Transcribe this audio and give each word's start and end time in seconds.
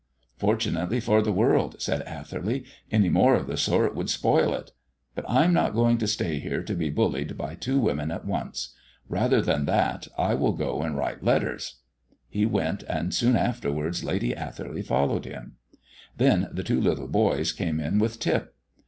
"Fortunately 0.35 0.99
for 0.99 1.21
the 1.21 1.31
world," 1.31 1.75
said 1.79 2.01
Atherley; 2.07 2.63
"any 2.89 3.07
more 3.07 3.35
of 3.35 3.45
the 3.45 3.55
sort 3.55 3.93
would 3.93 4.09
spoil 4.09 4.51
it. 4.55 4.71
But 5.13 5.25
I 5.29 5.43
am 5.43 5.53
not 5.53 5.75
going 5.75 5.99
to 5.99 6.07
stay 6.07 6.39
here 6.39 6.63
to 6.63 6.73
be 6.73 6.89
bullied 6.89 7.37
by 7.37 7.53
two 7.53 7.77
women 7.79 8.09
at 8.09 8.25
once. 8.25 8.73
Rather 9.07 9.43
than 9.43 9.65
that, 9.65 10.07
I 10.17 10.33
will 10.33 10.53
go 10.53 10.81
and 10.81 10.97
write 10.97 11.23
letters." 11.23 11.81
He 12.27 12.47
went, 12.47 12.81
and 12.89 13.13
soon 13.13 13.35
afterwards 13.35 14.03
Lady 14.03 14.35
Atherley 14.35 14.81
followed 14.81 15.25
him. 15.25 15.57
Then 16.17 16.47
the 16.51 16.63
two 16.63 16.81
little 16.81 17.07
boys 17.07 17.51
came 17.53 17.79
in 17.79 17.99
with 17.99 18.17
Tip. 18.19 18.55